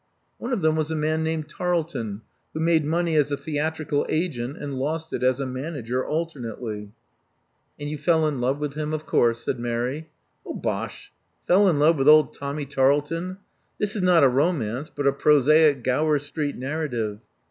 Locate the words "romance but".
14.27-15.05